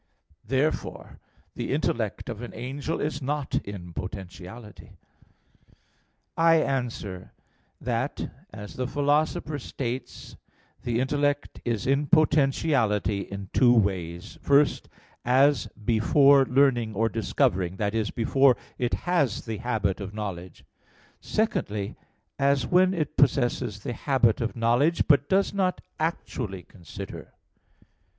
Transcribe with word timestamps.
Therefore 0.47 1.19
the 1.53 1.71
intellect 1.71 2.27
of 2.27 2.41
an 2.41 2.55
angel 2.55 2.99
is 2.99 3.21
not 3.21 3.53
in 3.63 3.93
potentiality. 3.93 4.97
I 6.35 6.55
answer 6.55 7.33
that, 7.79 8.31
As 8.51 8.77
the 8.77 8.87
Philosopher 8.87 9.59
states 9.59 10.37
(De 10.81 10.89
Anima 10.89 10.89
iii, 10.89 10.89
text. 10.89 10.89
8; 10.89 10.89
Phys. 10.89 10.89
viii, 10.89 10.91
32), 10.91 10.91
the 10.91 11.01
intellect 11.79 11.81
is 11.81 11.85
in 11.93 12.07
potentiality 12.07 13.19
in 13.19 13.49
two 13.53 13.73
ways; 13.75 14.39
first, 14.41 14.89
"as 15.23 15.67
before 15.67 16.45
learning 16.45 16.95
or 16.95 17.07
discovering," 17.07 17.75
that 17.75 17.93
is, 17.93 18.09
before 18.09 18.57
it 18.79 18.95
has 19.05 19.45
the 19.45 19.57
habit 19.57 20.01
of 20.01 20.15
knowledge; 20.15 20.65
secondly, 21.19 21.95
as 22.39 22.65
"when 22.65 22.95
it 22.95 23.17
possesses 23.17 23.81
the 23.81 23.93
habit 23.93 24.41
of 24.41 24.55
knowledge, 24.55 25.05
but 25.07 25.29
does 25.29 25.53
not 25.53 25.79
actually 25.99 26.63
consider." 26.63 27.35